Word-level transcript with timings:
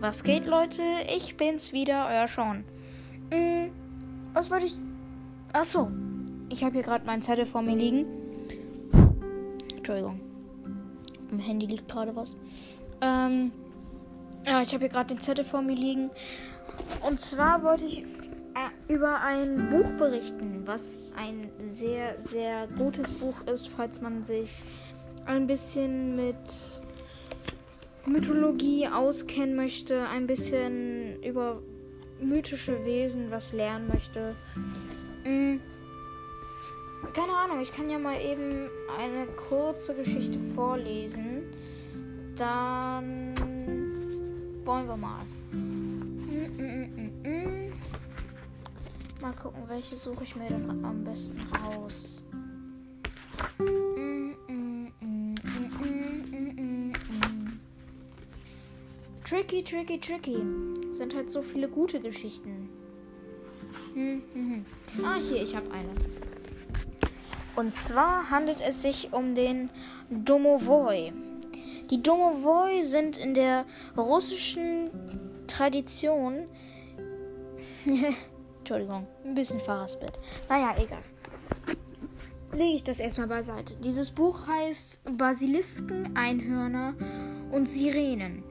Was 0.00 0.22
geht, 0.22 0.46
Leute? 0.46 0.82
Ich 1.12 1.36
bin's 1.36 1.72
wieder, 1.72 2.06
euer 2.08 2.28
Sean. 2.28 2.64
Hm, 3.32 3.72
was 4.32 4.48
wollte 4.48 4.66
ich. 4.66 4.78
Achso. 5.52 5.90
Ich 6.50 6.62
habe 6.62 6.74
hier 6.74 6.82
gerade 6.82 7.04
meinen 7.04 7.20
Zettel 7.20 7.46
vor 7.46 7.62
mir 7.62 7.74
liegen. 7.74 8.06
Entschuldigung. 9.76 10.20
Im 11.32 11.40
Handy 11.40 11.66
liegt 11.66 11.88
gerade 11.88 12.14
was. 12.14 12.36
Ähm. 13.00 13.50
Ja, 14.46 14.62
ich 14.62 14.72
habe 14.72 14.84
hier 14.84 14.88
gerade 14.88 15.14
den 15.14 15.20
Zettel 15.20 15.44
vor 15.44 15.62
mir 15.62 15.74
liegen. 15.74 16.10
Und 17.06 17.20
zwar 17.20 17.64
wollte 17.64 17.84
ich 17.84 17.98
äh, 17.98 18.92
über 18.92 19.20
ein 19.20 19.68
Buch 19.68 19.90
berichten, 19.98 20.62
was 20.64 21.00
ein 21.16 21.50
sehr, 21.74 22.16
sehr 22.30 22.68
gutes 22.78 23.10
Buch 23.10 23.42
ist, 23.52 23.66
falls 23.66 24.00
man 24.00 24.24
sich 24.24 24.62
ein 25.26 25.48
bisschen 25.48 26.14
mit 26.14 26.36
Mythologie 28.06 28.88
auskennen 28.88 29.56
möchte, 29.56 30.06
ein 30.08 30.26
bisschen 30.26 31.22
über 31.22 31.60
mythische 32.20 32.84
Wesen 32.84 33.30
was 33.30 33.52
lernen 33.52 33.88
möchte. 33.88 34.34
Mhm. 35.24 35.60
Keine 37.14 37.32
Ahnung, 37.32 37.60
ich 37.60 37.72
kann 37.72 37.88
ja 37.90 37.98
mal 37.98 38.20
eben 38.20 38.68
eine 38.98 39.26
kurze 39.48 39.94
Geschichte 39.94 40.38
vorlesen. 40.54 41.44
Dann 42.36 43.34
wollen 44.64 44.86
wir 44.86 44.96
mal. 44.96 45.24
Mal 49.20 49.32
gucken, 49.32 49.62
welche 49.68 49.96
suche 49.96 50.24
ich 50.24 50.36
mir 50.36 50.48
dann 50.48 50.84
am 50.84 51.04
besten 51.04 51.40
raus. 51.54 52.22
Tricky, 59.28 59.62
tricky, 59.62 60.00
tricky. 60.00 60.42
Sind 60.92 61.14
halt 61.14 61.30
so 61.30 61.42
viele 61.42 61.68
gute 61.68 62.00
Geschichten. 62.00 62.70
Hm, 63.92 64.22
hm, 64.32 64.64
hm. 64.94 65.04
Ah, 65.04 65.16
hier, 65.20 65.42
ich 65.42 65.54
habe 65.54 65.70
eine. 65.70 65.90
Und 67.54 67.76
zwar 67.76 68.30
handelt 68.30 68.62
es 68.62 68.80
sich 68.80 69.12
um 69.12 69.34
den 69.34 69.68
Domovoi. 70.08 71.12
Die 71.90 72.02
Domovoi 72.02 72.84
sind 72.84 73.18
in 73.18 73.34
der 73.34 73.66
russischen 73.98 74.88
Tradition. 75.46 76.46
Entschuldigung, 78.60 79.06
ein 79.24 79.34
bisschen 79.34 79.60
verhaspelt. 79.60 80.18
Naja, 80.48 80.74
egal. 80.78 81.02
Lege 82.52 82.76
ich 82.76 82.84
das 82.84 82.98
erstmal 82.98 83.28
beiseite. 83.28 83.74
Dieses 83.84 84.10
Buch 84.10 84.46
heißt 84.46 85.02
Basilisken, 85.18 86.16
Einhörner 86.16 86.94
und 87.52 87.68
Sirenen. 87.68 88.42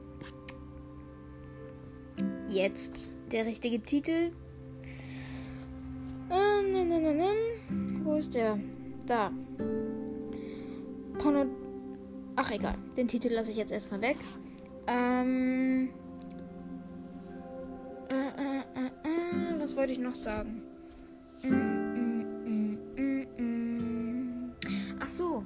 Jetzt 2.58 3.12
der 3.30 3.46
richtige 3.46 3.80
Titel. 3.80 4.32
Ähm, 6.28 8.04
Wo 8.04 8.16
ist 8.16 8.34
der? 8.34 8.58
Da. 9.06 9.30
Porno. 11.20 11.46
Ach, 12.34 12.50
egal. 12.50 12.74
Den 12.96 13.06
Titel 13.06 13.28
lasse 13.28 13.52
ich 13.52 13.58
jetzt 13.58 13.70
erstmal 13.70 14.00
weg. 14.00 14.16
Ähm. 14.88 15.90
Äh, 18.08 18.14
äh, 18.14 18.62
äh, 18.74 18.86
äh, 18.86 19.60
was 19.60 19.76
wollte 19.76 19.92
ich 19.92 20.00
noch 20.00 20.16
sagen? 20.16 20.64
Mm, 21.44 22.24
mm, 22.96 23.26
mm, 23.38 24.52
Ach 24.98 25.06
so. 25.06 25.44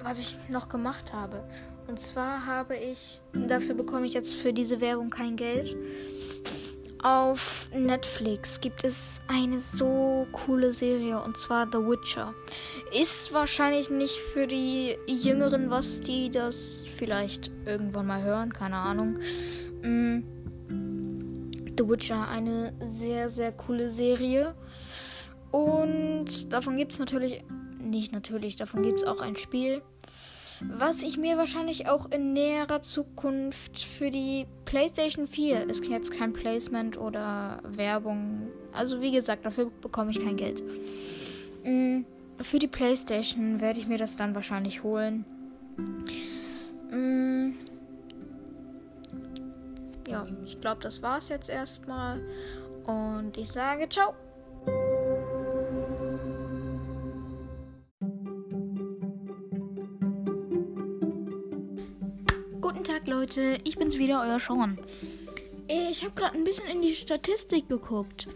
Was 0.00 0.20
ich 0.20 0.38
noch 0.48 0.68
gemacht 0.68 1.12
habe. 1.12 1.42
Und 1.86 1.98
zwar 1.98 2.46
habe 2.46 2.76
ich, 2.76 3.20
dafür 3.32 3.74
bekomme 3.74 4.06
ich 4.06 4.14
jetzt 4.14 4.34
für 4.34 4.52
diese 4.52 4.80
Werbung 4.80 5.10
kein 5.10 5.36
Geld. 5.36 5.76
Auf 7.02 7.68
Netflix 7.74 8.60
gibt 8.60 8.84
es 8.84 9.20
eine 9.26 9.60
so 9.60 10.26
coole 10.30 10.72
Serie 10.72 11.20
und 11.20 11.36
zwar 11.36 11.66
The 11.66 11.78
Witcher. 11.78 12.32
Ist 12.98 13.32
wahrscheinlich 13.32 13.90
nicht 13.90 14.16
für 14.16 14.46
die 14.46 14.96
Jüngeren 15.08 15.68
was, 15.68 16.00
die 16.00 16.30
das 16.30 16.84
vielleicht 16.96 17.50
irgendwann 17.66 18.06
mal 18.06 18.22
hören, 18.22 18.52
keine 18.52 18.76
Ahnung. 18.76 19.18
Mm. 19.82 20.22
The 21.76 21.88
Witcher, 21.88 22.28
eine 22.28 22.72
sehr, 22.80 23.28
sehr 23.28 23.50
coole 23.50 23.90
Serie. 23.90 24.54
Und 25.50 26.52
davon 26.52 26.76
gibt 26.76 26.92
es 26.92 27.00
natürlich, 27.00 27.42
nicht 27.80 28.12
natürlich, 28.12 28.54
davon 28.54 28.82
gibt 28.82 29.00
es 29.00 29.06
auch 29.06 29.20
ein 29.20 29.34
Spiel 29.36 29.82
was 30.68 31.02
ich 31.02 31.16
mir 31.16 31.36
wahrscheinlich 31.36 31.88
auch 31.88 32.10
in 32.10 32.32
näherer 32.32 32.82
Zukunft 32.82 33.78
für 33.78 34.10
die 34.10 34.46
PlayStation 34.64 35.26
4 35.26 35.68
ist 35.68 35.86
jetzt 35.86 36.12
kein 36.12 36.32
Placement 36.32 36.98
oder 36.98 37.60
Werbung. 37.64 38.48
Also 38.72 39.00
wie 39.00 39.12
gesagt, 39.12 39.44
dafür 39.44 39.70
bekomme 39.80 40.10
ich 40.10 40.20
kein 40.20 40.36
Geld. 40.36 40.62
Mm, 41.64 42.02
für 42.40 42.58
die 42.58 42.68
PlayStation 42.68 43.60
werde 43.60 43.78
ich 43.78 43.86
mir 43.86 43.98
das 43.98 44.16
dann 44.16 44.34
wahrscheinlich 44.34 44.82
holen. 44.82 45.24
Mm, 46.90 47.52
ja, 50.08 50.26
ich 50.44 50.60
glaube, 50.60 50.82
das 50.82 51.02
war's 51.02 51.28
jetzt 51.28 51.48
erstmal. 51.48 52.20
Und 52.86 53.36
ich 53.36 53.48
sage 53.48 53.88
ciao. 53.88 54.14
Leute, 63.06 63.58
ich 63.64 63.76
bin's 63.76 63.98
wieder, 63.98 64.22
euer 64.22 64.38
Sean. 64.38 64.78
Ich 65.68 66.02
habe 66.02 66.14
gerade 66.14 66.36
ein 66.36 66.44
bisschen 66.44 66.66
in 66.66 66.82
die 66.82 66.94
Statistik 66.94 67.68
geguckt. 67.68 68.26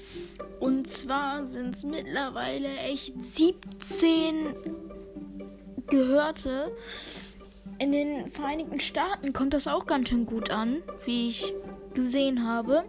Und 0.60 0.88
zwar 0.88 1.46
sind 1.46 1.74
es 1.74 1.82
mittlerweile 1.82 2.68
echt 2.78 3.14
17 3.34 4.54
Gehörte. 5.86 6.76
In 7.78 7.92
den 7.92 8.28
Vereinigten 8.28 8.80
Staaten 8.80 9.32
kommt 9.32 9.54
das 9.54 9.66
auch 9.66 9.86
ganz 9.86 10.08
schön 10.08 10.26
gut 10.26 10.50
an, 10.50 10.82
wie 11.04 11.28
ich 11.28 11.52
gesehen 11.94 12.46
habe. 12.46 12.84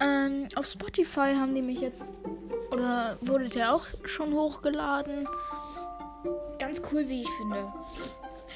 Ähm, 0.00 0.48
auf 0.54 0.66
Spotify 0.66 1.34
haben 1.34 1.54
die 1.54 1.62
mich 1.62 1.80
jetzt. 1.80 2.04
Oder 2.70 3.16
wurde 3.20 3.48
der 3.48 3.74
auch 3.74 3.86
schon 4.04 4.32
hochgeladen? 4.34 5.28
Ganz 6.58 6.82
cool, 6.92 7.08
wie 7.08 7.22
ich 7.22 7.30
finde. 7.38 7.72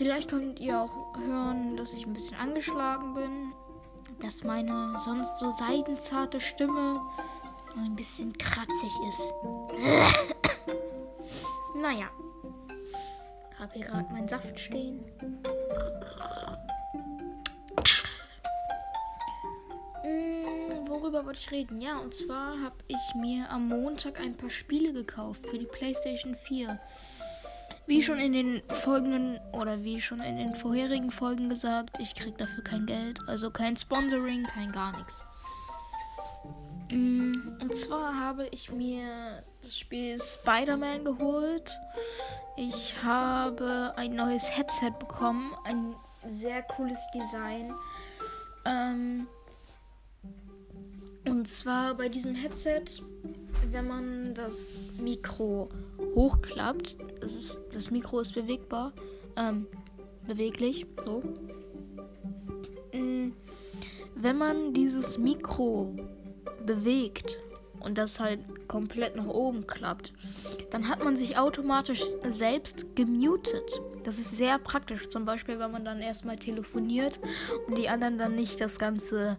Vielleicht 0.00 0.31
könnt 0.31 0.59
ihr 0.61 0.81
auch 0.81 1.15
hören, 1.19 1.77
dass 1.77 1.93
ich 1.93 2.06
ein 2.06 2.15
bisschen 2.15 2.38
angeschlagen 2.38 3.12
bin. 3.12 3.53
Dass 4.21 4.44
meine 4.44 4.99
sonst 5.05 5.38
so 5.38 5.50
seidenzarte 5.50 6.41
Stimme 6.41 7.03
ein 7.77 7.94
bisschen 7.97 8.33
kratzig 8.39 8.91
ist. 9.10 9.34
naja. 11.83 12.09
Hab 13.59 13.75
hier 13.75 13.84
gerade 13.84 14.10
meinen 14.10 14.27
Saft 14.27 14.59
stehen. 14.59 15.05
Hm, 20.03 20.89
worüber 20.89 21.27
wollte 21.27 21.41
ich 21.41 21.50
reden? 21.50 21.83
Ja, 21.83 21.99
und 21.99 22.15
zwar 22.15 22.59
habe 22.62 22.77
ich 22.89 23.15
mir 23.16 23.50
am 23.50 23.69
Montag 23.69 24.19
ein 24.19 24.34
paar 24.34 24.49
Spiele 24.49 24.94
gekauft 24.94 25.47
für 25.47 25.59
die 25.59 25.66
PlayStation 25.66 26.34
4. 26.34 26.81
Wie 27.86 28.02
schon 28.02 28.18
in 28.18 28.32
den 28.32 28.62
folgenden 28.68 29.41
oder 29.52 29.82
wie 29.82 30.00
schon 30.00 30.20
in 30.20 30.36
den 30.36 30.54
vorherigen 30.54 31.10
Folgen 31.10 31.48
gesagt, 31.48 31.98
ich 31.98 32.14
krieg 32.14 32.38
dafür 32.38 32.62
kein 32.62 32.86
Geld, 32.86 33.18
also 33.26 33.50
kein 33.50 33.76
Sponsoring, 33.76 34.44
kein 34.44 34.70
gar 34.70 34.96
nichts. 34.96 35.24
Mm, 36.91 37.56
und 37.60 37.74
zwar 37.74 38.18
habe 38.18 38.46
ich 38.52 38.70
mir 38.70 39.42
das 39.62 39.76
Spiel 39.76 40.20
Spider-Man 40.20 41.04
geholt. 41.04 41.72
Ich 42.56 42.94
habe 43.02 43.92
ein 43.97 44.15
neues 44.15 44.56
Headset 44.56 44.92
bekommen, 44.98 45.53
ein 45.65 45.94
sehr 46.26 46.62
cooles 46.62 46.98
Design. 47.15 47.74
Ähm, 48.65 49.26
und 51.26 51.47
zwar 51.47 51.94
bei 51.94 52.09
diesem 52.09 52.34
Headset, 52.34 52.84
wenn 53.71 53.86
man 53.86 54.34
das 54.34 54.86
Mikro 54.98 55.68
hochklappt, 56.15 56.97
das, 57.21 57.34
ist, 57.34 57.60
das 57.72 57.91
Mikro 57.91 58.21
ist 58.21 58.34
bewegbar, 58.34 58.92
ähm, 59.36 59.66
beweglich, 60.27 60.86
so. 61.04 61.22
Mm, 62.92 63.33
wenn 64.15 64.39
man 64.39 64.72
dieses 64.72 65.18
Mikro 65.18 65.95
bewegt 66.66 67.39
und 67.80 67.97
das 67.98 68.21
halt 68.21 68.68
komplett 68.68 69.16
nach 69.16 69.27
oben 69.27 69.66
klappt, 69.66 70.12
dann 70.71 70.89
hat 70.89 71.03
man 71.03 71.16
sich 71.16 71.39
automatisch 71.39 72.03
selbst 72.28 72.95
gemutet. 72.95 73.80
Das 74.04 74.18
ist 74.18 74.36
sehr 74.36 74.59
praktisch, 74.59 75.09
zum 75.09 75.24
Beispiel, 75.24 75.59
wenn 75.59 75.72
man 75.72 75.84
dann 75.84 76.01
erstmal 76.01 76.36
telefoniert 76.36 77.18
und 77.66 77.77
die 77.77 77.89
anderen 77.89 78.18
dann 78.18 78.34
nicht 78.34 78.60
das 78.60 78.78
ganze 78.78 79.36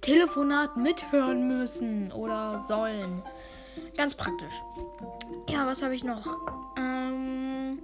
Telefonat 0.00 0.76
mithören 0.76 1.46
müssen 1.48 2.12
oder 2.12 2.58
sollen. 2.58 3.22
Ganz 3.96 4.14
praktisch. 4.14 4.54
Ja, 5.48 5.66
was 5.66 5.82
habe 5.82 5.94
ich 5.94 6.04
noch? 6.04 6.26
Ähm. 6.76 7.78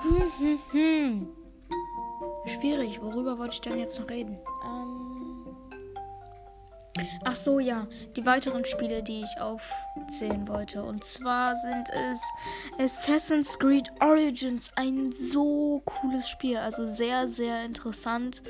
Hm, 0.00 0.32
hm, 0.38 0.58
hm. 0.70 1.28
schwierig. 2.46 3.00
Worüber 3.00 3.38
wollte 3.38 3.54
ich 3.54 3.60
denn 3.60 3.78
jetzt 3.78 3.98
noch 3.98 4.08
reden? 4.08 4.38
Ähm 4.64 5.18
Ach 7.24 7.36
so, 7.36 7.58
ja. 7.58 7.86
Die 8.16 8.24
weiteren 8.24 8.64
Spiele, 8.64 9.02
die 9.02 9.22
ich 9.22 9.40
aufzählen 9.40 10.46
wollte. 10.48 10.82
Und 10.82 11.04
zwar 11.04 11.56
sind 11.56 11.88
es 11.90 12.20
Assassin's 12.78 13.58
Creed 13.58 13.88
Origins. 14.00 14.70
Ein 14.76 15.12
so 15.12 15.82
cooles 15.84 16.28
Spiel. 16.28 16.58
Also 16.58 16.88
sehr, 16.88 17.28
sehr 17.28 17.64
interessant. 17.64 18.42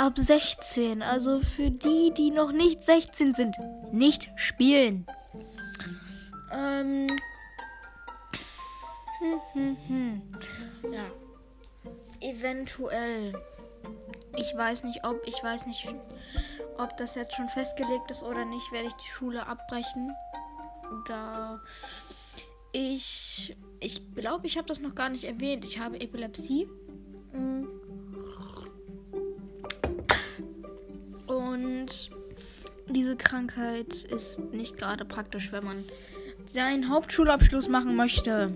Ab 0.00 0.16
16. 0.16 1.02
Also 1.02 1.40
für 1.40 1.70
die, 1.70 2.10
die 2.16 2.30
noch 2.30 2.52
nicht 2.52 2.82
16 2.82 3.34
sind, 3.34 3.56
nicht 3.92 4.30
spielen. 4.34 5.06
Ähm. 6.50 7.06
Hm, 9.18 9.40
hm, 9.52 9.76
hm. 9.88 10.22
Ja. 10.90 11.04
Eventuell. 12.20 13.34
Ich 14.38 14.56
weiß 14.56 14.84
nicht, 14.84 15.04
ob, 15.04 15.20
ich 15.26 15.44
weiß 15.44 15.66
nicht, 15.66 15.86
ob 16.78 16.96
das 16.96 17.14
jetzt 17.14 17.34
schon 17.34 17.50
festgelegt 17.50 18.10
ist 18.10 18.22
oder 18.22 18.46
nicht, 18.46 18.72
werde 18.72 18.88
ich 18.88 18.94
die 18.94 19.10
Schule 19.10 19.46
abbrechen. 19.46 20.16
Da 21.08 21.60
ich, 22.72 23.56
ich 23.80 24.14
glaube, 24.14 24.46
ich 24.46 24.56
habe 24.56 24.68
das 24.68 24.80
noch 24.80 24.94
gar 24.94 25.08
nicht 25.08 25.24
erwähnt. 25.24 25.64
Ich 25.64 25.78
habe 25.78 26.00
Epilepsie. 26.00 26.68
Diese 32.88 33.16
Krankheit 33.16 34.02
ist 34.04 34.40
nicht 34.52 34.76
gerade 34.76 35.04
praktisch, 35.04 35.52
wenn 35.52 35.64
man 35.64 35.84
seinen 36.50 36.88
Hauptschulabschluss 36.88 37.68
machen 37.68 37.94
möchte. 37.94 38.52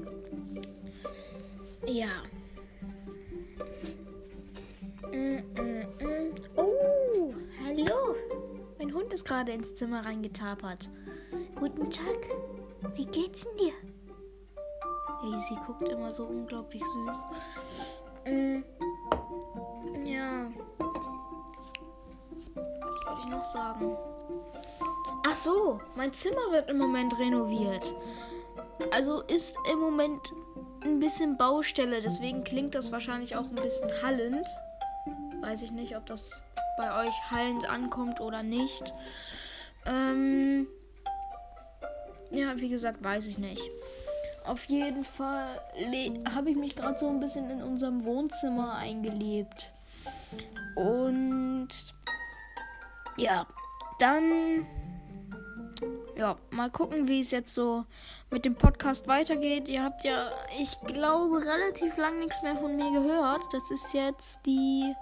Ja. 1.86 2.08
Mm, 5.12 5.36
mm, 5.36 5.86
mm. 6.00 6.34
Oh, 6.56 7.32
hallo. 7.64 8.16
Mein 8.78 8.92
Hund 8.92 9.12
ist 9.12 9.25
gerade 9.25 9.52
ins 9.52 9.75
Zimmer 9.75 10.04
reingetapert. 10.04 10.90
Guten 11.54 11.90
Tag. 11.90 12.19
Wie 12.96 13.06
geht's 13.06 13.44
denn 13.44 13.56
dir? 13.58 13.72
Hey, 15.22 15.40
sie 15.48 15.56
guckt 15.66 15.88
immer 15.88 16.12
so 16.12 16.25
unglaublich 16.25 16.82
süß. 16.82 18.32
Mm. 18.32 18.62
Ich 23.25 23.31
noch 23.31 23.44
sagen? 23.44 23.97
Ach 25.26 25.35
so, 25.35 25.81
mein 25.97 26.12
Zimmer 26.12 26.53
wird 26.53 26.69
im 26.69 26.79
Moment 26.79 27.19
renoviert. 27.19 27.94
Also 28.91 29.23
ist 29.23 29.56
im 29.73 29.81
Moment 29.81 30.32
ein 30.82 31.00
bisschen 31.00 31.37
Baustelle, 31.37 32.03
deswegen 32.03 32.44
klingt 32.44 32.75
das 32.75 32.93
wahrscheinlich 32.93 33.37
auch 33.37 33.49
ein 33.49 33.55
bisschen 33.55 33.91
hallend. 34.03 34.47
Weiß 35.41 35.62
ich 35.62 35.73
nicht, 35.73 35.97
ob 35.97 36.06
das 36.06 36.43
bei 36.76 37.06
euch 37.06 37.15
hallend 37.31 37.69
ankommt 37.69 38.21
oder 38.21 38.43
nicht. 38.43 38.93
Ähm 39.87 40.67
ja, 42.31 42.56
wie 42.56 42.69
gesagt, 42.69 43.03
weiß 43.03 43.26
ich 43.26 43.38
nicht. 43.38 43.62
Auf 44.44 44.65
jeden 44.65 45.05
Fall 45.05 45.49
habe 46.35 46.50
ich 46.50 46.56
mich 46.56 46.75
gerade 46.75 46.99
so 46.99 47.09
ein 47.09 47.21
bisschen 47.21 47.49
in 47.50 47.62
unserem 47.62 48.05
Wohnzimmer 48.05 48.75
eingelebt. 48.75 49.71
Und 50.75 51.33
ja, 53.25 53.47
dann 53.99 54.67
ja, 56.17 56.37
mal 56.50 56.71
gucken, 56.71 57.09
wie 57.09 57.21
es 57.21 57.31
jetzt 57.31 57.55
so 57.55 57.87
mit 58.31 58.44
dem 58.44 58.55
Podcast 58.55 59.09
weitergeht. 59.09 59.67
Ihr 59.67 59.82
habt 59.82 60.05
ja, 60.05 60.31
ich 60.61 60.79
glaube, 60.87 61.41
relativ 61.41 61.97
lang 61.97 62.21
nichts 62.21 62.43
mehr 62.43 62.56
von 62.56 62.76
mir 62.76 62.93
gehört. 62.93 63.41
Das 63.53 63.71
ist 63.71 63.94
jetzt 63.94 64.41
die. 64.47 64.93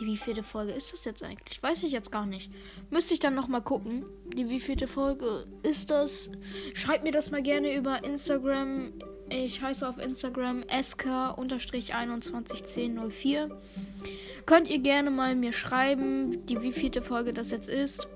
Die 0.00 0.06
wievielte 0.06 0.42
Folge 0.42 0.72
ist 0.72 0.92
das 0.92 1.04
jetzt 1.04 1.22
eigentlich? 1.22 1.62
Weiß 1.62 1.84
ich 1.84 1.92
jetzt 1.92 2.10
gar 2.10 2.26
nicht. 2.26 2.50
Müsste 2.90 3.14
ich 3.14 3.20
dann 3.20 3.36
nochmal 3.36 3.62
gucken. 3.62 4.04
Die 4.34 4.48
wievielte 4.48 4.88
Folge 4.88 5.46
ist 5.62 5.90
das? 5.90 6.30
Schreibt 6.72 7.04
mir 7.04 7.12
das 7.12 7.30
mal 7.30 7.42
gerne 7.42 7.76
über 7.76 8.02
Instagram. 8.02 8.92
Ich 9.28 9.62
heiße 9.62 9.88
auf 9.88 9.98
Instagram 9.98 10.62
sk-211004. 10.62 13.52
Könnt 14.46 14.68
ihr 14.68 14.78
gerne 14.78 15.10
mal 15.10 15.34
mir 15.34 15.52
schreiben, 15.52 16.44
die 16.46 16.60
wievielte 16.60 17.02
Folge 17.02 17.32
das 17.32 17.50
jetzt 17.50 17.68
ist. 17.68 18.06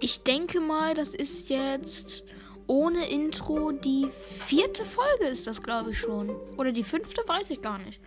Ich 0.00 0.22
denke 0.22 0.60
mal, 0.60 0.94
das 0.94 1.14
ist 1.14 1.48
jetzt 1.48 2.24
ohne 2.66 3.08
Intro 3.08 3.72
die 3.72 4.08
vierte 4.46 4.84
Folge 4.84 5.24
ist 5.24 5.46
das, 5.46 5.62
glaube 5.62 5.92
ich 5.92 5.98
schon. 5.98 6.30
Oder 6.58 6.70
die 6.70 6.84
fünfte, 6.84 7.22
weiß 7.26 7.50
ich 7.50 7.62
gar 7.62 7.78
nicht. 7.78 8.00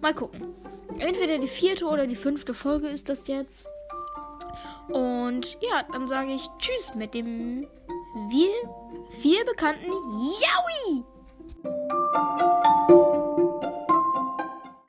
Mal 0.00 0.14
gucken. 0.14 0.54
Entweder 0.98 1.38
die 1.38 1.48
vierte 1.48 1.86
oder 1.86 2.06
die 2.06 2.16
fünfte 2.16 2.54
Folge 2.54 2.88
ist 2.88 3.08
das 3.08 3.28
jetzt. 3.28 3.66
Und 4.88 5.58
ja, 5.60 5.84
dann 5.92 6.08
sage 6.08 6.32
ich 6.32 6.48
Tschüss 6.58 6.94
mit 6.94 7.14
dem 7.14 7.68
viel, 8.30 8.50
viel 9.20 9.44
bekannten 9.44 9.92
Yaoi. 9.92 11.04